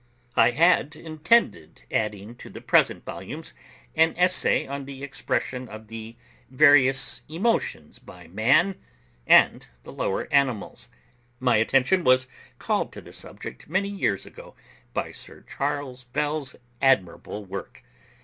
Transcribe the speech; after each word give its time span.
I 0.35 0.49
had 0.49 0.95
intended 0.95 1.83
adding 1.91 2.33
to 2.37 2.49
the 2.49 2.59
present 2.59 3.05
volumes 3.05 3.53
an 3.95 4.15
essay 4.17 4.65
on 4.65 4.85
the 4.85 5.03
expression 5.03 5.69
of 5.69 5.89
the 5.89 6.15
various 6.49 7.21
emotions 7.29 7.99
by 7.99 8.27
man 8.27 8.79
and 9.27 9.67
the 9.83 9.91
lower 9.93 10.27
animals. 10.33 10.89
My 11.39 11.57
attention 11.57 12.03
was 12.03 12.27
called 12.57 12.91
to 12.93 13.01
this 13.01 13.17
subject 13.17 13.69
many 13.69 13.89
years 13.89 14.25
ago 14.25 14.55
by 14.91 15.11
Sir 15.11 15.43
Charles 15.47 16.05
Bell's 16.05 16.55
admirable 16.81 17.45
work. 17.45 17.83